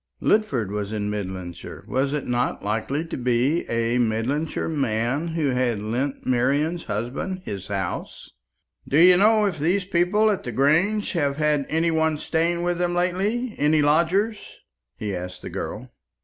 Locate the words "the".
10.43-10.51, 15.43-15.51